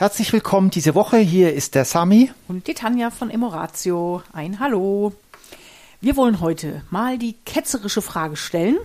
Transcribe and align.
Herzlich 0.00 0.32
willkommen 0.32 0.70
diese 0.70 0.94
Woche. 0.94 1.18
Hier 1.18 1.52
ist 1.52 1.74
der 1.74 1.84
Sami. 1.84 2.30
Und 2.48 2.68
die 2.68 2.72
Tanja 2.72 3.10
von 3.10 3.28
Emoratio. 3.28 4.22
Ein 4.32 4.58
Hallo. 4.58 5.12
Wir 6.00 6.16
wollen 6.16 6.40
heute 6.40 6.80
mal 6.88 7.18
die 7.18 7.34
ketzerische 7.44 8.00
Frage 8.00 8.36
stellen. 8.36 8.78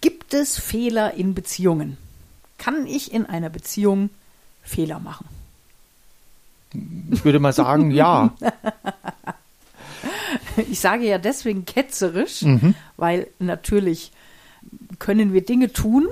Gibt 0.00 0.32
es 0.32 0.58
Fehler 0.58 1.12
in 1.12 1.34
Beziehungen? 1.34 1.98
Kann 2.56 2.86
ich 2.86 3.12
in 3.12 3.26
einer 3.26 3.50
Beziehung 3.50 4.08
Fehler 4.62 4.98
machen? 4.98 5.26
Ich 7.10 7.22
würde 7.26 7.38
mal 7.38 7.52
sagen, 7.52 7.90
ja. 7.90 8.34
Ich 10.70 10.80
sage 10.80 11.04
ja 11.04 11.18
deswegen 11.18 11.66
ketzerisch, 11.66 12.40
mhm. 12.42 12.74
weil 12.96 13.26
natürlich 13.40 14.10
können 14.98 15.34
wir 15.34 15.44
Dinge 15.44 15.70
tun, 15.72 16.06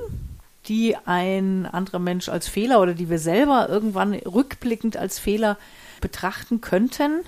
die 0.69 0.97
ein 1.05 1.67
anderer 1.67 1.99
Mensch 1.99 2.29
als 2.29 2.49
Fehler 2.49 2.81
oder 2.81 2.95
die 2.95 3.11
wir 3.11 3.19
selber 3.19 3.69
irgendwann 3.69 4.15
rückblickend 4.15 4.97
als 4.97 5.19
Fehler 5.19 5.59
betrachten 6.01 6.61
könnten. 6.61 7.21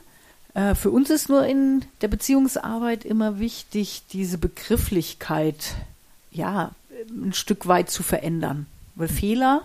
Äh, 0.54 0.74
für 0.74 0.90
uns 0.90 1.10
ist 1.10 1.28
nur 1.28 1.44
in 1.44 1.84
der 2.00 2.08
Beziehungsarbeit 2.08 3.04
immer 3.04 3.38
wichtig, 3.38 4.02
diese 4.12 4.38
Begrifflichkeit 4.38 5.74
ja 6.30 6.70
ein 7.08 7.32
Stück 7.32 7.66
weit 7.66 7.90
zu 7.90 8.02
verändern. 8.02 8.66
Weil 8.94 9.08
Fehler 9.08 9.62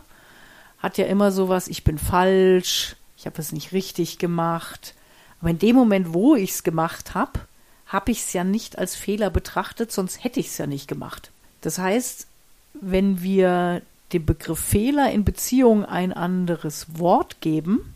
hat 0.80 0.98
ja 0.98 1.06
immer 1.06 1.32
sowas, 1.32 1.68
ich 1.68 1.84
bin 1.84 1.98
falsch, 1.98 2.96
ich 3.18 3.26
habe 3.26 3.40
es 3.42 3.52
nicht 3.52 3.72
richtig 3.72 4.18
gemacht. 4.18 4.96
Aber 5.42 5.52
in 5.52 5.60
dem 5.60 5.76
Moment, 5.76 6.14
wo 6.14 6.36
ich 6.36 6.52
es 6.52 6.64
gemacht 6.64 7.14
habe, 7.14 7.40
habe 7.86 8.12
ich 8.12 8.20
es 8.20 8.34
ja 8.34 8.44
nicht 8.44 8.78
als 8.78 8.96
Fehler 8.96 9.30
betrachtet, 9.30 9.92
sonst 9.92 10.24
hätte 10.24 10.40
ich 10.40 10.48
es 10.48 10.58
ja 10.58 10.68
nicht 10.68 10.88
gemacht. 10.88 11.32
Das 11.62 11.80
heißt, 11.80 12.28
wenn 12.74 13.22
wir 13.22 13.82
dem 14.14 14.26
Begriff 14.26 14.60
Fehler 14.60 15.12
in 15.12 15.24
Beziehung 15.24 15.86
ein 15.86 16.14
anderes 16.14 16.88
Wort 16.98 17.42
geben, 17.42 17.96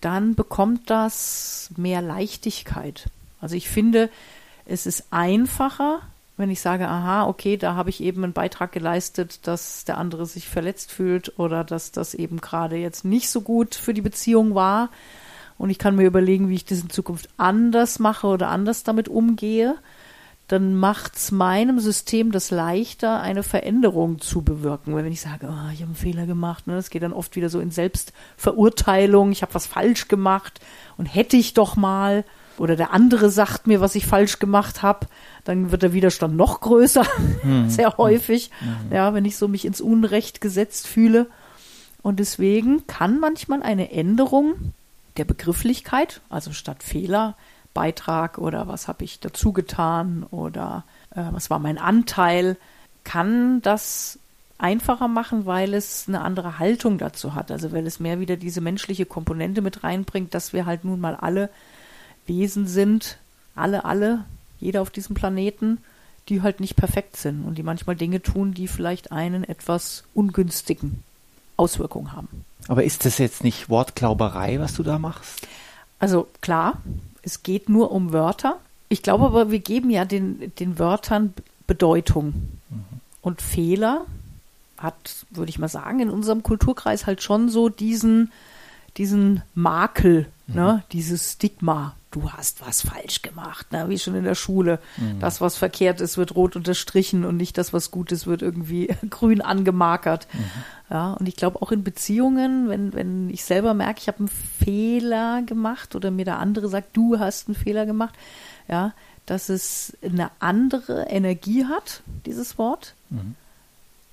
dann 0.00 0.34
bekommt 0.34 0.90
das 0.90 1.70
mehr 1.76 2.02
Leichtigkeit. 2.02 3.06
Also 3.40 3.56
ich 3.56 3.68
finde, 3.68 4.10
es 4.66 4.86
ist 4.86 5.06
einfacher, 5.10 6.00
wenn 6.36 6.50
ich 6.50 6.60
sage, 6.60 6.86
aha, 6.86 7.26
okay, 7.26 7.56
da 7.56 7.74
habe 7.74 7.90
ich 7.90 8.00
eben 8.00 8.22
einen 8.22 8.32
Beitrag 8.32 8.70
geleistet, 8.70 9.46
dass 9.46 9.84
der 9.84 9.98
andere 9.98 10.26
sich 10.26 10.48
verletzt 10.48 10.92
fühlt 10.92 11.38
oder 11.38 11.64
dass 11.64 11.90
das 11.90 12.14
eben 12.14 12.40
gerade 12.40 12.76
jetzt 12.76 13.04
nicht 13.04 13.28
so 13.28 13.40
gut 13.40 13.74
für 13.74 13.92
die 13.92 14.02
Beziehung 14.02 14.54
war. 14.54 14.90
Und 15.56 15.70
ich 15.70 15.78
kann 15.78 15.96
mir 15.96 16.06
überlegen, 16.06 16.48
wie 16.48 16.54
ich 16.54 16.64
das 16.64 16.80
in 16.80 16.90
Zukunft 16.90 17.28
anders 17.36 17.98
mache 17.98 18.28
oder 18.28 18.48
anders 18.48 18.84
damit 18.84 19.08
umgehe 19.08 19.74
dann 20.48 20.74
macht 20.74 21.16
es 21.16 21.30
meinem 21.30 21.78
System 21.78 22.32
das 22.32 22.50
leichter, 22.50 23.20
eine 23.20 23.42
Veränderung 23.42 24.18
zu 24.18 24.40
bewirken. 24.40 24.94
Weil 24.94 25.04
wenn 25.04 25.12
ich 25.12 25.20
sage, 25.20 25.46
oh, 25.46 25.72
ich 25.72 25.80
habe 25.80 25.88
einen 25.88 25.94
Fehler 25.94 26.24
gemacht, 26.24 26.66
ne, 26.66 26.74
das 26.74 26.88
geht 26.88 27.02
dann 27.02 27.12
oft 27.12 27.36
wieder 27.36 27.50
so 27.50 27.60
in 27.60 27.70
Selbstverurteilung, 27.70 29.30
ich 29.30 29.42
habe 29.42 29.54
was 29.54 29.66
falsch 29.66 30.08
gemacht 30.08 30.60
und 30.96 31.04
hätte 31.04 31.36
ich 31.36 31.52
doch 31.52 31.76
mal, 31.76 32.24
oder 32.56 32.76
der 32.76 32.94
andere 32.94 33.30
sagt 33.30 33.66
mir, 33.66 33.82
was 33.82 33.94
ich 33.94 34.06
falsch 34.06 34.38
gemacht 34.38 34.80
habe, 34.82 35.06
dann 35.44 35.70
wird 35.70 35.82
der 35.82 35.92
Widerstand 35.92 36.34
noch 36.34 36.62
größer, 36.62 37.04
mhm. 37.42 37.68
sehr 37.68 37.98
häufig, 37.98 38.50
mhm. 38.62 38.92
ja, 38.94 39.12
wenn 39.12 39.26
ich 39.26 39.36
so 39.36 39.48
mich 39.48 39.66
ins 39.66 39.82
Unrecht 39.82 40.40
gesetzt 40.40 40.86
fühle. 40.86 41.26
Und 42.00 42.20
deswegen 42.20 42.86
kann 42.86 43.20
manchmal 43.20 43.62
eine 43.62 43.92
Änderung 43.92 44.72
der 45.18 45.24
Begrifflichkeit, 45.24 46.22
also 46.30 46.52
statt 46.52 46.82
Fehler, 46.82 47.36
Beitrag 47.78 48.38
oder 48.38 48.66
was 48.66 48.88
habe 48.88 49.04
ich 49.04 49.20
dazu 49.20 49.52
getan 49.52 50.26
oder 50.32 50.82
äh, 51.14 51.22
was 51.30 51.48
war 51.48 51.60
mein 51.60 51.78
Anteil, 51.78 52.56
kann 53.04 53.62
das 53.62 54.18
einfacher 54.58 55.06
machen, 55.06 55.46
weil 55.46 55.74
es 55.74 56.06
eine 56.08 56.22
andere 56.22 56.58
Haltung 56.58 56.98
dazu 56.98 57.36
hat. 57.36 57.52
Also 57.52 57.70
weil 57.70 57.86
es 57.86 58.00
mehr 58.00 58.18
wieder 58.18 58.36
diese 58.36 58.60
menschliche 58.60 59.06
Komponente 59.06 59.62
mit 59.62 59.84
reinbringt, 59.84 60.34
dass 60.34 60.52
wir 60.52 60.66
halt 60.66 60.84
nun 60.84 60.98
mal 60.98 61.14
alle 61.14 61.50
Wesen 62.26 62.66
sind, 62.66 63.18
alle, 63.54 63.84
alle, 63.84 64.24
jeder 64.58 64.82
auf 64.82 64.90
diesem 64.90 65.14
Planeten, 65.14 65.78
die 66.28 66.42
halt 66.42 66.58
nicht 66.58 66.74
perfekt 66.74 67.16
sind 67.16 67.44
und 67.44 67.58
die 67.58 67.62
manchmal 67.62 67.94
Dinge 67.94 68.20
tun, 68.20 68.54
die 68.54 68.66
vielleicht 68.66 69.12
einen 69.12 69.44
etwas 69.44 70.02
ungünstigen 70.14 71.04
Auswirkungen 71.56 72.12
haben. 72.12 72.44
Aber 72.66 72.82
ist 72.82 73.04
das 73.04 73.18
jetzt 73.18 73.44
nicht 73.44 73.68
Wortglauberei, 73.68 74.58
was 74.58 74.74
du 74.74 74.82
da 74.82 74.98
machst? 74.98 75.46
Also 76.00 76.28
klar, 76.40 76.78
es 77.28 77.42
geht 77.42 77.68
nur 77.68 77.92
um 77.92 78.12
Wörter. 78.12 78.58
Ich 78.88 79.02
glaube 79.02 79.26
aber, 79.26 79.50
wir 79.50 79.58
geben 79.58 79.90
ja 79.90 80.06
den, 80.06 80.50
den 80.56 80.78
Wörtern 80.78 81.34
Bedeutung. 81.66 82.32
Mhm. 82.70 82.84
Und 83.20 83.42
Fehler 83.42 84.06
hat, 84.78 85.26
würde 85.30 85.50
ich 85.50 85.58
mal 85.58 85.68
sagen, 85.68 86.00
in 86.00 86.08
unserem 86.08 86.42
Kulturkreis 86.42 87.06
halt 87.06 87.22
schon 87.22 87.50
so 87.50 87.68
diesen, 87.68 88.32
diesen 88.96 89.42
Makel, 89.54 90.26
mhm. 90.46 90.54
ne, 90.54 90.82
dieses 90.92 91.32
Stigma. 91.32 91.94
Du 92.10 92.30
hast 92.32 92.66
was 92.66 92.80
falsch 92.82 93.20
gemacht, 93.20 93.70
ne, 93.72 93.88
wie 93.88 93.98
schon 93.98 94.14
in 94.14 94.24
der 94.24 94.34
Schule. 94.34 94.78
Mhm. 94.96 95.20
Das, 95.20 95.40
was 95.40 95.56
verkehrt 95.56 96.00
ist, 96.00 96.16
wird 96.16 96.34
rot 96.34 96.56
unterstrichen 96.56 97.24
und 97.24 97.36
nicht 97.36 97.58
das, 97.58 97.72
was 97.72 97.90
gut 97.90 98.12
ist, 98.12 98.26
wird 98.26 98.40
irgendwie 98.40 98.88
grün 99.10 99.42
angemarkert. 99.42 100.26
Mhm. 100.32 100.44
Ja, 100.90 101.12
und 101.12 101.28
ich 101.28 101.36
glaube 101.36 101.60
auch 101.60 101.70
in 101.70 101.84
Beziehungen, 101.84 102.70
wenn, 102.70 102.94
wenn 102.94 103.28
ich 103.28 103.44
selber 103.44 103.74
merke, 103.74 104.00
ich 104.00 104.08
habe 104.08 104.20
einen 104.20 104.28
Fehler 104.28 105.42
gemacht 105.42 105.94
oder 105.94 106.10
mir 106.10 106.24
der 106.24 106.38
andere 106.38 106.68
sagt, 106.68 106.96
du 106.96 107.18
hast 107.18 107.48
einen 107.48 107.56
Fehler 107.56 107.84
gemacht, 107.84 108.14
ja, 108.68 108.94
dass 109.26 109.50
es 109.50 109.94
eine 110.02 110.30
andere 110.38 111.02
Energie 111.08 111.66
hat, 111.66 112.02
dieses 112.24 112.56
Wort, 112.56 112.94
mhm. 113.10 113.34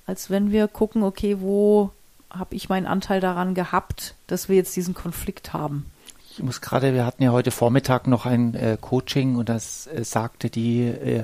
als 0.06 0.28
wenn 0.28 0.50
wir 0.50 0.68
gucken, 0.68 1.02
okay, 1.02 1.40
wo 1.40 1.92
habe 2.30 2.54
ich 2.54 2.68
meinen 2.68 2.86
Anteil 2.86 3.20
daran 3.20 3.54
gehabt, 3.54 4.14
dass 4.26 4.50
wir 4.50 4.56
jetzt 4.56 4.76
diesen 4.76 4.92
Konflikt 4.92 5.54
haben. 5.54 5.86
Ich 6.36 6.42
muss 6.42 6.60
gerade, 6.60 6.92
wir 6.92 7.06
hatten 7.06 7.22
ja 7.22 7.32
heute 7.32 7.50
Vormittag 7.50 8.06
noch 8.06 8.26
ein 8.26 8.54
äh, 8.54 8.76
Coaching 8.78 9.36
und 9.36 9.48
das 9.48 9.86
äh, 9.86 10.04
sagte 10.04 10.50
die 10.50 10.82
äh, 10.82 11.22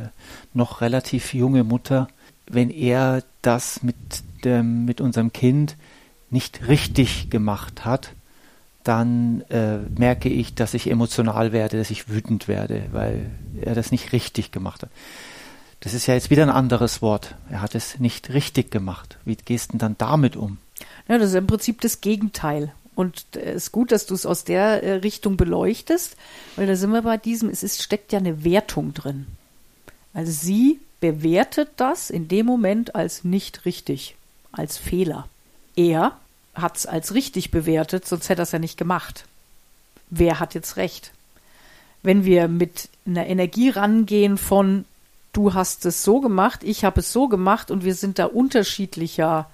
noch 0.55 0.81
relativ 0.81 1.35
junge 1.35 1.65
Mutter, 1.65 2.09
wenn 2.47 2.71
er 2.71 3.23
das 3.43 3.83
mit, 3.83 3.95
dem, 4.43 4.87
mit 4.87 5.03
unserem 5.03 5.31
Kind 5.31 5.77
nicht 6.31 6.67
richtig 6.67 7.29
gemacht 7.29 7.85
hat, 7.85 8.15
dann 8.85 9.43
äh, 9.51 9.81
merke 9.99 10.31
ich, 10.31 10.55
dass 10.55 10.73
ich 10.73 10.89
emotional 10.89 11.53
werde, 11.53 11.77
dass 11.77 11.91
ich 11.91 12.09
wütend 12.09 12.49
werde, 12.49 12.87
weil 12.93 13.33
er 13.61 13.75
das 13.75 13.93
nicht 13.93 14.13
richtig 14.15 14.51
gemacht 14.51 14.83
hat. 14.83 14.91
Das 15.81 15.93
ist 15.93 16.07
ja 16.07 16.15
jetzt 16.15 16.31
wieder 16.31 16.43
ein 16.43 16.49
anderes 16.49 17.03
Wort. 17.03 17.35
Er 17.51 17.61
hat 17.61 17.75
es 17.75 17.99
nicht 17.99 18.31
richtig 18.33 18.71
gemacht. 18.71 19.19
Wie 19.27 19.37
gehst 19.37 19.69
du 19.69 19.73
denn 19.73 19.79
dann 19.79 19.97
damit 19.99 20.37
um? 20.37 20.57
Ja, 21.07 21.19
das 21.19 21.29
ist 21.29 21.35
im 21.35 21.47
Prinzip 21.47 21.83
das 21.83 22.01
Gegenteil. 22.01 22.73
Und 22.95 23.25
es 23.33 23.65
ist 23.65 23.73
gut, 23.73 23.91
dass 23.91 24.07
du 24.07 24.15
es 24.15 24.27
aus 24.27 24.45
der 24.45 24.83
äh, 24.83 24.93
Richtung 24.95 25.37
beleuchtest, 25.37 26.17
weil 26.57 26.67
da 26.67 26.77
sind 26.77 26.91
wir 26.91 27.03
bei 27.03 27.17
diesem, 27.17 27.49
es 27.49 27.63
ist, 27.63 27.83
steckt 27.83 28.13
ja 28.13 28.19
eine 28.19 28.45
Wertung 28.45 28.93
drin. 28.93 29.27
Also 30.13 30.31
sie 30.31 30.81
bewertet 31.01 31.71
das 31.77 32.11
in 32.11 32.29
dem 32.29 32.47
Moment 32.47 32.95
als 32.95 33.25
nicht 33.25 33.65
richtig, 33.65 34.15
als 34.53 34.77
Fehler. 34.77 35.27
Er 35.75 36.19
hat 36.55 36.77
es 36.77 36.87
als 36.87 37.15
richtig 37.15 37.51
bewertet, 37.51 38.07
sonst 38.07 38.29
hätte 38.29 38.43
er 38.43 38.45
es 38.45 38.53
ja 38.53 38.59
nicht 38.59 38.77
gemacht. 38.77 39.25
Wer 40.11 40.39
hat 40.39 40.55
jetzt 40.55 40.77
recht? 40.77 41.13
Wenn 42.03 42.27
wir 42.27 42.47
mit 42.49 42.91
einer 43.07 43.27
Energie 43.27 43.71
rangehen 43.71 44.37
von 44.37 44.85
du 45.33 45.55
hast 45.55 45.87
es 45.87 46.03
so 46.03 46.21
gemacht, 46.21 46.63
ich 46.63 46.85
habe 46.85 47.01
es 47.01 47.13
so 47.13 47.29
gemacht 47.29 47.71
und 47.71 47.85
wir 47.85 47.95
sind 47.95 48.19
da 48.19 48.27
unterschiedlicher 48.27 49.49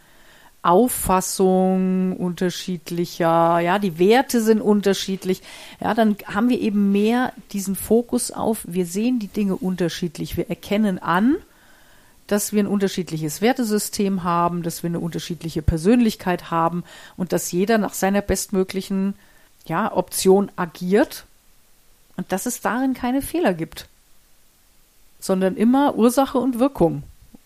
Auffassung, 0.62 2.16
unterschiedlicher, 2.16 3.60
ja, 3.60 3.78
die 3.78 3.98
Werte 3.98 4.42
sind 4.42 4.60
unterschiedlich, 4.60 5.42
ja, 5.80 5.94
dann 5.94 6.16
haben 6.26 6.48
wir 6.48 6.60
eben 6.60 6.90
mehr 6.90 7.32
diesen 7.52 7.76
Fokus 7.76 8.32
auf, 8.32 8.64
wir 8.66 8.84
sehen 8.84 9.20
die 9.20 9.28
Dinge 9.28 9.54
unterschiedlich, 9.54 10.36
wir 10.36 10.50
erkennen 10.50 10.98
an, 10.98 11.36
dass 12.26 12.52
wir 12.52 12.62
ein 12.62 12.66
unterschiedliches 12.66 13.40
Wertesystem 13.40 14.24
haben, 14.24 14.62
dass 14.62 14.82
wir 14.82 14.88
eine 14.88 15.00
unterschiedliche 15.00 15.62
Persönlichkeit 15.62 16.50
haben 16.50 16.84
und 17.16 17.32
dass 17.32 17.52
jeder 17.52 17.78
nach 17.78 17.94
seiner 17.94 18.20
bestmöglichen 18.20 19.14
ja, 19.64 19.92
Option 19.94 20.50
agiert 20.56 21.24
und 22.16 22.32
dass 22.32 22.46
es 22.46 22.60
darin 22.60 22.94
keine 22.94 23.22
Fehler 23.22 23.54
gibt, 23.54 23.88
sondern 25.20 25.56
immer 25.56 25.94
Ursache 25.94 26.38
und 26.38 26.58
Wirkung, 26.58 27.04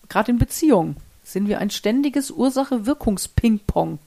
gerade 0.09 0.31
in 0.31 0.39
Beziehungen 0.39 0.97
sind 1.23 1.47
wir 1.47 1.59
ein 1.59 1.69
ständiges 1.69 2.31
Ursache-Wirkungs-Ping-Pong. 2.31 3.99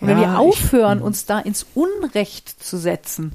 Und 0.00 0.08
ja, 0.08 0.14
wenn 0.14 0.20
wir 0.20 0.38
aufhören, 0.38 0.98
ich, 0.98 1.04
uns 1.04 1.26
da 1.26 1.38
ins 1.40 1.66
Unrecht 1.74 2.48
zu 2.62 2.78
setzen, 2.78 3.32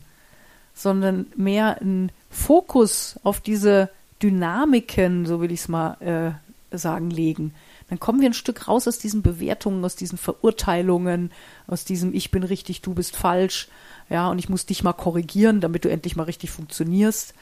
sondern 0.74 1.28
mehr 1.36 1.80
einen 1.82 2.12
Fokus 2.30 3.20
auf 3.24 3.42
diese 3.42 3.90
Dynamiken, 4.22 5.26
so 5.26 5.42
will 5.42 5.52
ich 5.52 5.62
es 5.62 5.68
mal 5.68 6.40
äh, 6.72 6.78
sagen, 6.78 7.10
legen, 7.10 7.54
dann 7.90 8.00
kommen 8.00 8.22
wir 8.22 8.30
ein 8.30 8.34
Stück 8.34 8.68
raus 8.68 8.88
aus 8.88 8.98
diesen 8.98 9.22
Bewertungen, 9.22 9.84
aus 9.86 9.96
diesen 9.96 10.18
Verurteilungen, 10.18 11.32
aus 11.68 11.86
diesem 11.86 12.14
Ich 12.14 12.32
bin 12.32 12.44
richtig, 12.44 12.82
du 12.82 12.94
bist 12.94 13.16
falsch, 13.16 13.68
ja, 14.10 14.30
und 14.30 14.40
ich 14.40 14.50
muss 14.50 14.66
dich 14.66 14.84
mal 14.84 14.94
korrigieren, 14.94 15.62
damit 15.62 15.86
du 15.86 15.90
endlich 15.90 16.16
mal 16.16 16.24
richtig 16.24 16.52
funktionierst, 16.52 17.34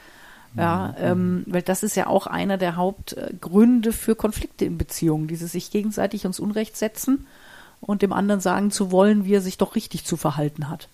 ja, 0.54 0.94
mhm. 0.98 1.04
ähm, 1.04 1.44
weil 1.46 1.62
das 1.62 1.82
ist 1.82 1.96
ja 1.96 2.06
auch 2.06 2.26
einer 2.26 2.58
der 2.58 2.76
Hauptgründe 2.76 3.92
für 3.92 4.14
Konflikte 4.14 4.64
in 4.64 4.78
Beziehungen, 4.78 5.28
dieses 5.28 5.52
sich 5.52 5.70
gegenseitig 5.70 6.24
ins 6.24 6.40
Unrecht 6.40 6.76
setzen 6.76 7.26
und 7.80 8.02
dem 8.02 8.12
anderen 8.12 8.40
sagen 8.40 8.70
zu 8.70 8.92
wollen, 8.92 9.24
wie 9.24 9.34
er 9.34 9.40
sich 9.40 9.58
doch 9.58 9.74
richtig 9.74 10.04
zu 10.04 10.16
verhalten 10.16 10.68
hat. 10.68 10.88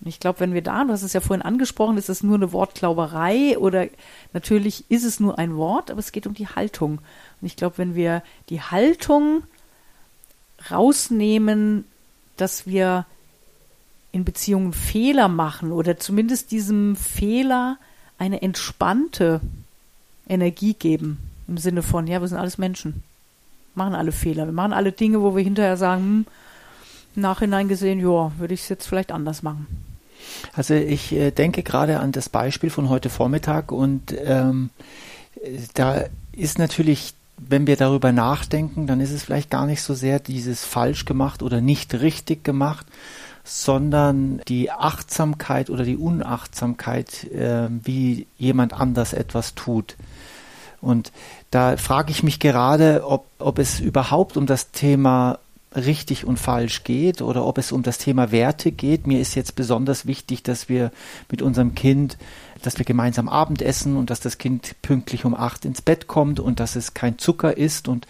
Und 0.00 0.08
ich 0.08 0.20
glaube, 0.20 0.40
wenn 0.40 0.54
wir 0.54 0.62
da, 0.62 0.84
du 0.84 0.92
hast 0.92 1.02
es 1.02 1.12
ja 1.12 1.20
vorhin 1.20 1.44
angesprochen, 1.44 1.98
ist 1.98 2.08
es 2.08 2.22
nur 2.22 2.36
eine 2.36 2.52
Wortklauberei 2.52 3.58
oder 3.58 3.86
natürlich 4.32 4.90
ist 4.90 5.04
es 5.04 5.20
nur 5.20 5.38
ein 5.38 5.56
Wort, 5.56 5.90
aber 5.90 6.00
es 6.00 6.12
geht 6.12 6.26
um 6.26 6.32
die 6.32 6.48
Haltung. 6.48 7.00
Und 7.40 7.46
ich 7.46 7.56
glaube, 7.56 7.78
wenn 7.78 7.94
wir 7.94 8.22
die 8.48 8.62
Haltung 8.62 9.42
rausnehmen, 10.70 11.84
dass 12.36 12.66
wir 12.66 13.04
in 14.12 14.24
Beziehungen 14.24 14.72
Fehler 14.72 15.28
machen 15.28 15.70
oder 15.70 15.98
zumindest 15.98 16.50
diesem 16.50 16.96
Fehler 16.96 17.76
eine 18.20 18.42
entspannte 18.42 19.40
Energie 20.28 20.74
geben. 20.74 21.18
Im 21.48 21.58
Sinne 21.58 21.82
von, 21.82 22.06
ja, 22.06 22.20
wir 22.20 22.28
sind 22.28 22.38
alles 22.38 22.58
Menschen. 22.58 23.02
Machen 23.74 23.94
alle 23.94 24.12
Fehler. 24.12 24.44
Wir 24.44 24.52
machen 24.52 24.72
alle 24.72 24.92
Dinge, 24.92 25.22
wo 25.22 25.34
wir 25.34 25.42
hinterher 25.42 25.76
sagen, 25.76 26.02
hm, 26.02 26.26
im 27.16 27.22
Nachhinein 27.22 27.66
gesehen, 27.66 27.98
ja, 27.98 28.30
würde 28.38 28.54
ich 28.54 28.60
es 28.62 28.68
jetzt 28.68 28.86
vielleicht 28.86 29.10
anders 29.10 29.42
machen. 29.42 29.66
Also 30.52 30.74
ich 30.74 31.12
äh, 31.12 31.30
denke 31.30 31.62
gerade 31.62 31.98
an 31.98 32.12
das 32.12 32.28
Beispiel 32.28 32.70
von 32.70 32.88
heute 32.88 33.08
Vormittag 33.08 33.72
und 33.72 34.14
ähm, 34.22 34.70
da 35.74 36.04
ist 36.32 36.58
natürlich, 36.58 37.14
wenn 37.38 37.66
wir 37.66 37.76
darüber 37.76 38.12
nachdenken, 38.12 38.86
dann 38.86 39.00
ist 39.00 39.12
es 39.12 39.24
vielleicht 39.24 39.50
gar 39.50 39.66
nicht 39.66 39.82
so 39.82 39.94
sehr 39.94 40.20
dieses 40.20 40.64
falsch 40.64 41.06
gemacht 41.06 41.42
oder 41.42 41.60
nicht 41.60 41.94
richtig 41.94 42.44
gemacht, 42.44 42.86
sondern 43.50 44.40
die 44.46 44.70
Achtsamkeit 44.70 45.70
oder 45.70 45.82
die 45.82 45.96
Unachtsamkeit, 45.96 47.24
äh, 47.24 47.68
wie 47.68 48.28
jemand 48.38 48.72
anders 48.72 49.12
etwas 49.12 49.56
tut. 49.56 49.96
Und 50.80 51.10
da 51.50 51.76
frage 51.76 52.12
ich 52.12 52.22
mich 52.22 52.38
gerade, 52.38 53.02
ob, 53.04 53.26
ob 53.40 53.58
es 53.58 53.80
überhaupt 53.80 54.36
um 54.36 54.46
das 54.46 54.70
Thema 54.70 55.40
richtig 55.74 56.24
und 56.24 56.36
falsch 56.36 56.82
geht 56.82 57.22
oder 57.22 57.46
ob 57.46 57.56
es 57.56 57.70
um 57.70 57.82
das 57.82 57.98
Thema 57.98 58.32
Werte 58.32 58.72
geht. 58.72 59.06
Mir 59.06 59.20
ist 59.20 59.36
jetzt 59.36 59.54
besonders 59.54 60.04
wichtig, 60.04 60.42
dass 60.42 60.68
wir 60.68 60.90
mit 61.30 61.42
unserem 61.42 61.76
Kind, 61.76 62.18
dass 62.62 62.78
wir 62.78 62.84
gemeinsam 62.84 63.28
Abendessen 63.28 63.96
und 63.96 64.10
dass 64.10 64.18
das 64.18 64.38
Kind 64.38 64.74
pünktlich 64.82 65.24
um 65.24 65.32
acht 65.32 65.64
ins 65.64 65.80
Bett 65.80 66.08
kommt 66.08 66.40
und 66.40 66.58
dass 66.58 66.74
es 66.74 66.92
kein 66.92 67.18
Zucker 67.18 67.56
ist. 67.56 67.86
Und 67.86 68.08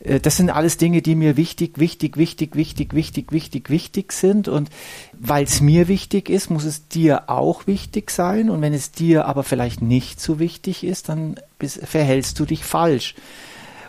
äh, 0.00 0.20
das 0.20 0.36
sind 0.36 0.50
alles 0.50 0.76
Dinge, 0.76 1.02
die 1.02 1.16
mir 1.16 1.36
wichtig, 1.36 1.78
wichtig, 1.78 2.16
wichtig, 2.16 2.54
wichtig, 2.54 2.94
wichtig, 2.94 3.32
wichtig, 3.32 3.68
wichtig 3.68 4.12
sind. 4.12 4.46
Und 4.46 4.70
weil 5.12 5.44
es 5.44 5.60
mir 5.60 5.88
wichtig 5.88 6.30
ist, 6.30 6.50
muss 6.50 6.64
es 6.64 6.86
dir 6.86 7.28
auch 7.28 7.66
wichtig 7.66 8.12
sein. 8.12 8.48
Und 8.48 8.62
wenn 8.62 8.74
es 8.74 8.92
dir 8.92 9.26
aber 9.26 9.42
vielleicht 9.42 9.82
nicht 9.82 10.20
so 10.20 10.38
wichtig 10.38 10.84
ist, 10.84 11.08
dann 11.08 11.34
verhältst 11.58 12.38
du 12.38 12.44
dich 12.44 12.64
falsch. 12.64 13.16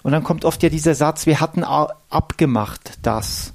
Und 0.03 0.11
dann 0.11 0.23
kommt 0.23 0.45
oft 0.45 0.61
ja 0.61 0.69
dieser 0.69 0.95
Satz, 0.95 1.25
wir 1.25 1.39
hatten 1.39 1.63
abgemacht 1.63 2.99
das. 3.01 3.53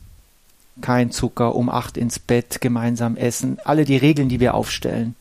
Kein 0.81 1.11
Zucker, 1.11 1.55
um 1.55 1.69
acht 1.69 1.97
ins 1.97 2.19
Bett, 2.19 2.61
gemeinsam 2.61 3.17
essen, 3.17 3.59
alle 3.65 3.85
die 3.85 3.97
Regeln, 3.97 4.29
die 4.29 4.41
wir 4.41 4.55
aufstellen. 4.55 5.15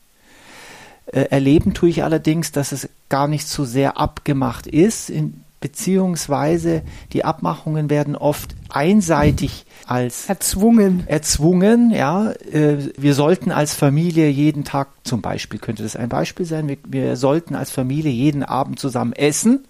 Äh, 1.06 1.22
erleben 1.30 1.74
tue 1.74 1.90
ich 1.90 2.04
allerdings, 2.04 2.52
dass 2.52 2.72
es 2.72 2.88
gar 3.08 3.28
nicht 3.28 3.46
so 3.46 3.64
sehr 3.64 3.98
abgemacht 3.98 4.66
ist, 4.66 5.10
in, 5.10 5.42
beziehungsweise 5.60 6.82
die 7.12 7.24
Abmachungen 7.24 7.90
werden 7.90 8.14
oft 8.14 8.54
einseitig 8.68 9.66
als 9.86 10.28
erzwungen. 10.28 11.04
Erzwungen, 11.08 11.90
ja. 11.90 12.30
Äh, 12.52 12.76
wir 12.96 13.14
sollten 13.14 13.50
als 13.50 13.74
Familie 13.74 14.28
jeden 14.28 14.64
Tag, 14.64 14.88
zum 15.02 15.20
Beispiel 15.20 15.58
könnte 15.58 15.82
das 15.82 15.96
ein 15.96 16.08
Beispiel 16.08 16.46
sein, 16.46 16.68
wir, 16.68 16.78
wir 16.86 17.16
sollten 17.16 17.54
als 17.54 17.70
Familie 17.70 18.12
jeden 18.12 18.44
Abend 18.44 18.78
zusammen 18.78 19.12
essen 19.12 19.64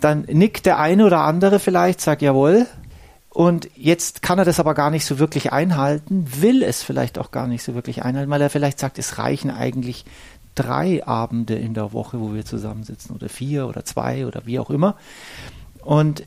dann 0.00 0.22
nickt 0.22 0.66
der 0.66 0.78
eine 0.78 1.04
oder 1.04 1.20
andere 1.20 1.58
vielleicht, 1.58 2.00
sagt 2.00 2.22
jawohl. 2.22 2.66
Und 3.30 3.68
jetzt 3.76 4.22
kann 4.22 4.38
er 4.38 4.44
das 4.44 4.58
aber 4.58 4.74
gar 4.74 4.90
nicht 4.90 5.04
so 5.04 5.18
wirklich 5.18 5.52
einhalten, 5.52 6.26
will 6.40 6.62
es 6.62 6.82
vielleicht 6.82 7.18
auch 7.18 7.30
gar 7.30 7.46
nicht 7.46 7.62
so 7.62 7.74
wirklich 7.74 8.02
einhalten, 8.02 8.30
weil 8.30 8.42
er 8.42 8.50
vielleicht 8.50 8.78
sagt, 8.78 8.98
es 8.98 9.18
reichen 9.18 9.50
eigentlich 9.50 10.04
drei 10.54 11.06
Abende 11.06 11.54
in 11.54 11.74
der 11.74 11.92
Woche, 11.92 12.20
wo 12.20 12.34
wir 12.34 12.44
zusammensitzen 12.44 13.14
oder 13.14 13.28
vier 13.28 13.68
oder 13.68 13.84
zwei 13.84 14.26
oder 14.26 14.42
wie 14.44 14.58
auch 14.58 14.70
immer. 14.70 14.96
Und 15.84 16.24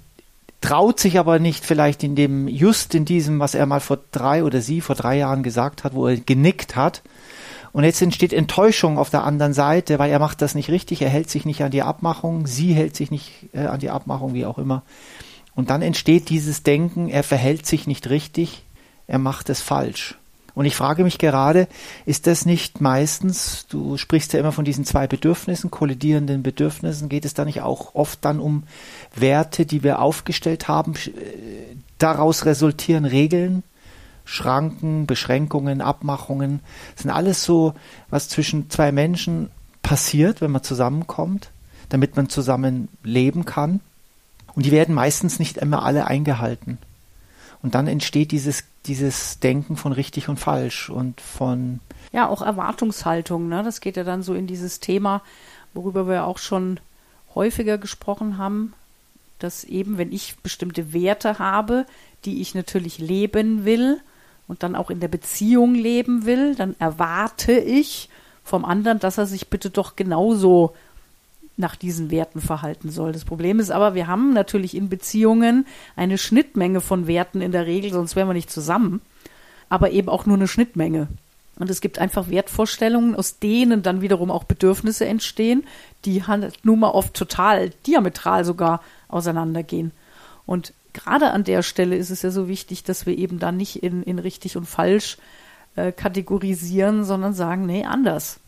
traut 0.61 0.99
sich 0.99 1.19
aber 1.19 1.39
nicht 1.39 1.65
vielleicht 1.65 2.03
in 2.03 2.15
dem, 2.15 2.47
just 2.47 2.95
in 2.95 3.03
diesem, 3.03 3.39
was 3.39 3.55
er 3.55 3.65
mal 3.65 3.79
vor 3.79 3.99
drei 4.11 4.43
oder 4.43 4.61
sie 4.61 4.79
vor 4.79 4.95
drei 4.95 5.17
Jahren 5.17 5.43
gesagt 5.43 5.83
hat, 5.83 5.93
wo 5.93 6.07
er 6.07 6.17
genickt 6.17 6.75
hat, 6.75 7.01
und 7.73 7.83
jetzt 7.83 8.01
entsteht 8.01 8.33
Enttäuschung 8.33 8.97
auf 8.97 9.09
der 9.09 9.23
anderen 9.23 9.53
Seite, 9.53 9.97
weil 9.99 10.11
er 10.11 10.19
macht 10.19 10.41
das 10.41 10.55
nicht 10.55 10.69
richtig, 10.69 11.01
er 11.01 11.09
hält 11.09 11.29
sich 11.29 11.45
nicht 11.45 11.63
an 11.63 11.71
die 11.71 11.83
Abmachung, 11.83 12.47
sie 12.47 12.73
hält 12.73 12.95
sich 12.95 13.11
nicht 13.11 13.31
äh, 13.53 13.65
an 13.65 13.79
die 13.79 13.89
Abmachung, 13.89 14.33
wie 14.33 14.45
auch 14.45 14.57
immer. 14.57 14.83
Und 15.55 15.69
dann 15.69 15.81
entsteht 15.81 16.29
dieses 16.29 16.63
Denken, 16.63 17.09
er 17.09 17.23
verhält 17.23 17.65
sich 17.65 17.87
nicht 17.87 18.09
richtig, 18.09 18.63
er 19.07 19.19
macht 19.19 19.49
es 19.49 19.61
falsch. 19.61 20.17
Und 20.53 20.65
ich 20.65 20.75
frage 20.75 21.03
mich 21.03 21.17
gerade, 21.17 21.67
ist 22.05 22.27
das 22.27 22.45
nicht 22.45 22.81
meistens, 22.81 23.67
du 23.69 23.97
sprichst 23.97 24.33
ja 24.33 24.39
immer 24.39 24.51
von 24.51 24.65
diesen 24.65 24.83
zwei 24.83 25.07
Bedürfnissen, 25.07 25.71
kollidierenden 25.71 26.43
Bedürfnissen, 26.43 27.07
geht 27.07 27.23
es 27.23 27.33
da 27.33 27.45
nicht 27.45 27.61
auch 27.61 27.95
oft 27.95 28.23
dann 28.25 28.39
um 28.39 28.63
Werte, 29.15 29.65
die 29.65 29.81
wir 29.81 29.99
aufgestellt 29.99 30.67
haben? 30.67 30.93
Äh, 30.95 31.77
daraus 31.97 32.45
resultieren 32.45 33.05
Regeln, 33.05 33.63
Schranken, 34.31 35.07
Beschränkungen, 35.07 35.81
Abmachungen. 35.81 36.61
Das 36.93 37.03
sind 37.03 37.11
alles 37.11 37.43
so, 37.43 37.73
was 38.09 38.29
zwischen 38.29 38.69
zwei 38.69 38.93
Menschen 38.93 39.51
passiert, 39.83 40.39
wenn 40.39 40.51
man 40.51 40.63
zusammenkommt, 40.63 41.49
damit 41.89 42.15
man 42.15 42.29
zusammen 42.29 42.87
leben 43.03 43.43
kann. 43.43 43.81
Und 44.55 44.65
die 44.65 44.71
werden 44.71 44.95
meistens 44.95 45.37
nicht 45.37 45.57
immer 45.57 45.83
alle 45.83 46.07
eingehalten. 46.07 46.77
Und 47.61 47.75
dann 47.75 47.87
entsteht 47.87 48.31
dieses, 48.31 48.63
dieses 48.85 49.39
Denken 49.39 49.75
von 49.75 49.91
richtig 49.91 50.29
und 50.29 50.39
falsch 50.39 50.89
und 50.89 51.19
von. 51.19 51.81
Ja, 52.13 52.29
auch 52.29 52.41
Erwartungshaltung, 52.41 53.49
ne? 53.49 53.63
Das 53.63 53.81
geht 53.81 53.97
ja 53.97 54.05
dann 54.05 54.23
so 54.23 54.33
in 54.33 54.47
dieses 54.47 54.79
Thema, 54.79 55.21
worüber 55.73 56.07
wir 56.07 56.25
auch 56.25 56.37
schon 56.37 56.79
häufiger 57.35 57.77
gesprochen 57.77 58.37
haben, 58.37 58.73
dass 59.39 59.65
eben, 59.65 59.97
wenn 59.97 60.13
ich 60.13 60.37
bestimmte 60.37 60.93
Werte 60.93 61.37
habe, 61.37 61.85
die 62.23 62.39
ich 62.41 62.55
natürlich 62.55 62.97
leben 62.97 63.65
will, 63.65 63.99
und 64.51 64.63
dann 64.63 64.75
auch 64.75 64.89
in 64.89 64.99
der 64.99 65.07
Beziehung 65.07 65.73
leben 65.75 66.25
will, 66.25 66.55
dann 66.55 66.75
erwarte 66.77 67.53
ich 67.53 68.09
vom 68.43 68.65
anderen, 68.65 68.99
dass 68.99 69.17
er 69.17 69.25
sich 69.25 69.47
bitte 69.47 69.69
doch 69.69 69.95
genauso 69.95 70.75
nach 71.55 71.77
diesen 71.77 72.11
Werten 72.11 72.41
verhalten 72.41 72.89
soll. 72.89 73.13
Das 73.13 73.23
Problem 73.23 73.61
ist 73.61 73.71
aber, 73.71 73.95
wir 73.95 74.07
haben 74.07 74.33
natürlich 74.33 74.75
in 74.75 74.89
Beziehungen 74.89 75.65
eine 75.95 76.17
Schnittmenge 76.17 76.81
von 76.81 77.07
Werten 77.07 77.39
in 77.39 77.53
der 77.53 77.65
Regel, 77.65 77.93
sonst 77.93 78.17
wären 78.17 78.27
wir 78.27 78.33
nicht 78.33 78.51
zusammen, 78.51 78.99
aber 79.69 79.91
eben 79.91 80.09
auch 80.09 80.25
nur 80.25 80.35
eine 80.35 80.49
Schnittmenge. 80.49 81.07
Und 81.57 81.69
es 81.69 81.79
gibt 81.79 81.97
einfach 81.99 82.29
Wertvorstellungen, 82.29 83.15
aus 83.15 83.39
denen 83.39 83.83
dann 83.83 84.01
wiederum 84.01 84.29
auch 84.31 84.43
Bedürfnisse 84.43 85.05
entstehen, 85.05 85.63
die 86.03 86.27
halt 86.27 86.59
nun 86.63 86.79
mal 86.79 86.89
oft 86.89 87.13
total 87.13 87.69
diametral 87.87 88.43
sogar 88.43 88.81
auseinandergehen. 89.07 89.93
Und 90.45 90.73
gerade 90.93 91.31
an 91.31 91.43
der 91.43 91.63
Stelle 91.63 91.95
ist 91.95 92.09
es 92.09 92.21
ja 92.21 92.31
so 92.31 92.47
wichtig, 92.47 92.83
dass 92.83 93.05
wir 93.05 93.17
eben 93.17 93.39
dann 93.39 93.57
nicht 93.57 93.83
in, 93.83 94.03
in 94.03 94.19
richtig 94.19 94.57
und 94.57 94.65
falsch 94.65 95.17
äh, 95.75 95.91
kategorisieren, 95.91 97.03
sondern 97.03 97.33
sagen, 97.33 97.65
nee, 97.65 97.85
anders. 97.85 98.39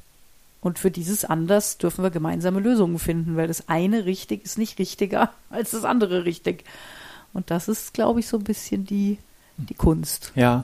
Und 0.62 0.80
für 0.80 0.92
dieses 0.92 1.26
anders 1.26 1.78
dürfen 1.78 2.04
wir 2.04 2.10
gemeinsame 2.10 2.60
Lösungen 2.60 2.98
finden, 2.98 3.36
weil 3.36 3.48
das 3.48 3.68
eine 3.68 4.06
richtig 4.06 4.46
ist 4.46 4.58
nicht 4.58 4.80
richtiger 4.80 5.32
als 5.50 5.72
das 5.72 5.84
andere 5.84 6.26
richtig. 6.26 6.64
Und 7.34 7.52
das 7.52 7.68
ist, 7.68 7.94
glaube 7.94 8.20
ich, 8.20 8.28
so 8.28 8.38
ein 8.38 8.44
bisschen 8.44 8.86
die, 8.86 9.18
die 9.58 9.74
Kunst. 9.74 10.32
Ja, 10.36 10.64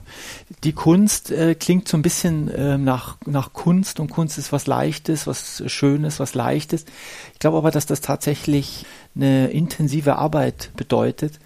die 0.64 0.74
Kunst 0.74 1.32
äh, 1.32 1.56
klingt 1.56 1.88
so 1.88 1.98
ein 1.98 2.02
bisschen 2.02 2.48
äh, 2.50 2.78
nach, 2.78 3.18
nach 3.26 3.54
Kunst 3.54 4.00
und 4.00 4.10
Kunst 4.10 4.38
ist 4.38 4.52
was 4.52 4.68
Leichtes, 4.68 5.28
was 5.28 5.64
Schönes, 5.68 6.20
was 6.20 6.34
Leichtes. 6.34 6.86
Ich 7.34 7.40
glaube 7.40 7.58
aber, 7.58 7.72
dass 7.72 7.86
das 7.86 8.02
tatsächlich 8.02 8.86
eine 9.16 9.50
intensive 9.50 10.18
Arbeit 10.18 10.72
bedeutet 10.76 11.40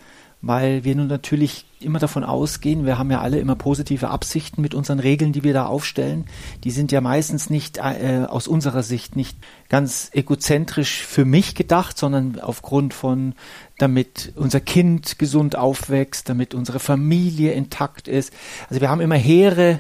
weil 0.46 0.84
wir 0.84 0.94
nun 0.94 1.08
natürlich 1.08 1.66
immer 1.80 2.00
davon 2.00 2.26
ausgehen, 2.26 2.86
wir 2.86 2.98
haben 2.98 3.10
ja 3.10 3.22
alle 3.22 3.40
immer 3.40 3.56
positive 3.56 4.10
Absichten 4.10 4.62
mit 4.62 4.76
unseren 4.76 5.00
Regeln, 5.00 5.32
die 5.32 5.44
wir 5.44 5.54
da 5.54 5.68
aufstellen. 5.68 6.26
Die 6.66 6.72
sind 6.72 6.92
ja 6.92 7.00
meistens 7.00 7.50
nicht 7.50 7.78
äh, 7.78 8.26
aus 8.28 8.50
unserer 8.50 8.84
Sicht 8.84 9.16
nicht 9.16 9.38
ganz 9.70 10.10
egozentrisch 10.12 11.02
für 11.02 11.24
mich 11.24 11.56
gedacht, 11.56 11.98
sondern 11.98 12.42
aufgrund 12.42 12.94
von, 12.94 13.36
damit 13.78 14.34
unser 14.36 14.60
Kind 14.60 15.18
gesund 15.18 15.56
aufwächst, 15.56 16.28
damit 16.28 16.54
unsere 16.54 16.80
Familie 16.80 17.54
intakt 17.54 18.10
ist. 18.10 18.34
Also 18.70 18.82
wir 18.82 18.90
haben 18.90 19.02
immer 19.02 19.16
hehre, 19.16 19.80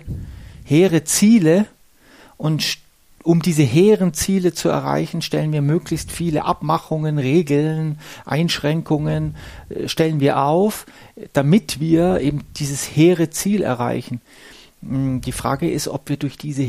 hehre 0.63 1.03
Ziele 1.03 1.65
und 2.37 2.77
um 3.23 3.41
diese 3.41 3.63
hehren 3.63 4.13
Ziele 4.13 4.53
zu 4.53 4.69
erreichen, 4.69 5.21
stellen 5.21 5.51
wir 5.51 5.61
möglichst 5.61 6.11
viele 6.11 6.45
Abmachungen, 6.45 7.17
Regeln, 7.17 7.99
Einschränkungen, 8.25 9.35
äh, 9.69 9.87
stellen 9.87 10.19
wir 10.19 10.39
auf, 10.39 10.85
damit 11.31 11.79
wir 11.79 12.19
eben 12.19 12.41
dieses 12.57 12.83
hehre 12.83 13.29
Ziel 13.29 13.61
erreichen. 13.61 14.21
Hm, 14.81 15.21
die 15.21 15.31
Frage 15.31 15.69
ist, 15.69 15.87
ob 15.87 16.09
wir 16.09 16.17
durch 16.17 16.37
diese, 16.37 16.67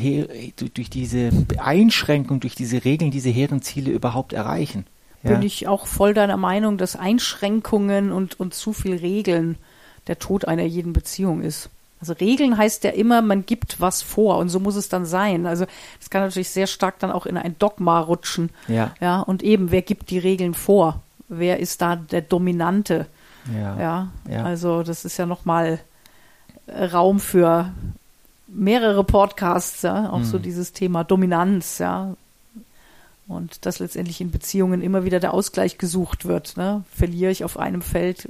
durch 0.56 0.90
diese 0.90 1.30
Einschränkung, 1.58 2.40
durch 2.40 2.54
diese 2.54 2.84
Regeln, 2.84 3.11
diese 3.11 3.30
hehren 3.30 3.62
Ziele 3.62 3.90
überhaupt 3.90 4.32
erreichen. 4.32 4.87
Ja. 5.23 5.32
Bin 5.32 5.42
ich 5.42 5.66
auch 5.66 5.87
voll 5.87 6.14
deiner 6.14 6.37
Meinung, 6.37 6.78
dass 6.78 6.96
Einschränkungen 6.96 8.12
und, 8.12 8.38
und 8.38 8.54
zu 8.54 8.73
viel 8.73 8.96
Regeln 8.96 9.56
der 10.06 10.18
Tod 10.18 10.46
einer 10.46 10.64
jeden 10.64 10.92
Beziehung 10.92 11.40
ist. 11.40 11.70
Also 12.04 12.12
Regeln 12.12 12.58
heißt 12.58 12.84
ja 12.84 12.90
immer, 12.90 13.23
man 13.23 13.46
gibt 13.46 13.80
was 13.80 14.02
vor 14.02 14.37
und 14.37 14.50
so 14.50 14.61
muss 14.61 14.76
es 14.76 14.90
dann 14.90 15.06
sein. 15.06 15.46
Also 15.46 15.64
das 15.99 16.11
kann 16.11 16.20
natürlich 16.20 16.50
sehr 16.50 16.66
stark 16.66 16.99
dann 16.99 17.11
auch 17.11 17.25
in 17.25 17.38
ein 17.38 17.56
Dogma 17.58 17.99
rutschen. 17.99 18.50
Ja. 18.68 18.94
Ja, 19.00 19.20
und 19.20 19.42
eben, 19.42 19.70
wer 19.70 19.80
gibt 19.80 20.11
die 20.11 20.18
Regeln 20.18 20.52
vor? 20.52 21.00
Wer 21.28 21.61
ist 21.61 21.80
da 21.80 21.96
der 21.96 22.20
Dominante? 22.20 23.06
Ja. 23.54 23.80
Ja, 23.80 24.08
Ja. 24.28 24.44
also 24.44 24.82
das 24.82 25.06
ist 25.06 25.16
ja 25.16 25.25
nochmal 25.25 25.80
Raum 26.68 27.20
für 27.20 27.73
mehrere 28.49 29.02
Podcasts, 29.02 29.80
ja, 29.80 30.11
auch 30.11 30.25
so 30.25 30.38
dieses 30.38 30.75
Thema 30.75 31.04
Dominanz, 31.04 31.78
ja. 31.78 32.14
Und 33.28 33.64
dass 33.64 33.78
letztendlich 33.78 34.20
in 34.20 34.30
Beziehungen 34.30 34.82
immer 34.82 35.04
wieder 35.04 35.20
der 35.20 35.32
Ausgleich 35.32 35.78
gesucht 35.78 36.26
wird. 36.26 36.58
Ne? 36.58 36.84
Verliere 36.94 37.30
ich 37.32 37.42
auf 37.44 37.58
einem 37.58 37.80
Feld, 37.80 38.28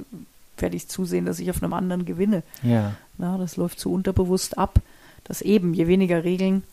werde 0.57 0.75
ich 0.75 0.87
zusehen, 0.87 1.25
dass 1.25 1.39
ich 1.39 1.49
auf 1.49 1.61
einem 1.61 1.73
anderen 1.73 2.05
gewinne. 2.05 2.43
Ja. 2.63 2.95
Ja, 3.17 3.37
das 3.37 3.57
läuft 3.57 3.79
so 3.79 3.91
unterbewusst 3.91 4.57
ab, 4.57 4.79
dass 5.23 5.41
eben 5.41 5.73
je 5.73 5.87
weniger 5.87 6.23
Regeln, 6.23 6.63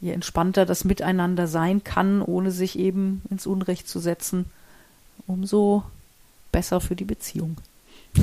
je 0.00 0.12
entspannter 0.12 0.66
das 0.66 0.84
Miteinander 0.84 1.46
sein 1.46 1.84
kann, 1.84 2.22
ohne 2.22 2.50
sich 2.50 2.78
eben 2.78 3.22
ins 3.30 3.46
Unrecht 3.46 3.88
zu 3.88 3.98
setzen, 3.98 4.46
umso 5.26 5.84
besser 6.50 6.80
für 6.80 6.96
die 6.96 7.04
Beziehung. 7.04 7.56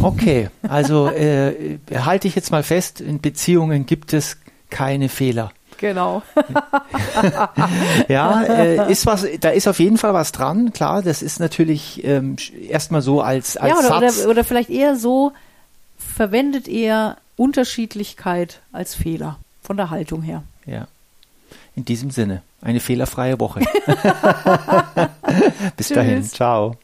Okay, 0.02 0.50
also 0.64 1.08
äh, 1.08 1.80
halte 1.94 2.28
ich 2.28 2.36
jetzt 2.36 2.52
mal 2.52 2.64
fest, 2.64 3.02
in 3.02 3.20
Beziehungen 3.20 3.86
gibt 3.86 4.14
es 4.14 4.38
keine 4.70 5.10
Fehler. 5.10 5.52
Genau. 5.80 6.22
Ja, 8.08 8.44
äh, 8.44 8.92
ist 8.92 9.06
was, 9.06 9.26
da 9.40 9.50
ist 9.50 9.68
auf 9.68 9.80
jeden 9.80 9.98
Fall 9.98 10.14
was 10.14 10.32
dran, 10.32 10.74
klar, 10.74 11.02
das 11.02 11.22
ist 11.22 11.40
natürlich 11.40 12.04
ähm, 12.04 12.38
erstmal 12.68 13.02
so 13.02 13.22
als, 13.22 13.58
als 13.58 13.72
ja, 13.72 13.78
oder, 13.78 13.88
Satz. 14.10 14.22
oder, 14.22 14.32
oder 14.32 14.44
vielleicht 14.44 14.70
eher 14.70 14.96
so, 14.96 15.32
verwendet 15.98 16.68
eher 16.68 17.18
Unterschiedlichkeit 17.36 18.62
als 18.72 18.96
Fehler 18.96 19.38
von 19.62 19.78
der 19.78 19.90
Haltung 19.90 20.22
her. 20.22 20.44
Ja. 20.66 20.88
In 21.76 21.86
diesem 21.86 22.12
Sinne, 22.12 22.42
eine 22.62 22.80
fehlerfreie 22.80 23.40
Woche. 23.40 23.62
Bis 25.78 25.90
dahin, 25.90 26.22
Tschüss. 26.22 26.32
ciao. 26.32 26.76